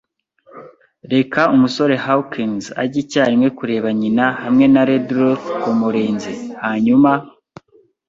Reka 1.13 1.41
umusore 1.55 1.95
Hawkins 2.05 2.63
ajye 2.81 2.97
icyarimwe 3.03 3.49
kureba 3.57 3.87
nyina, 3.99 4.25
hamwe 4.41 4.65
na 4.73 4.81
Redruth 4.89 5.45
kumurinzi; 5.61 6.33
hanyuma 6.63 7.11